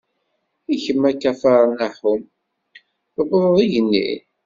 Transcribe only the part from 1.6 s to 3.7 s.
Naḥum, tewwḍeḍ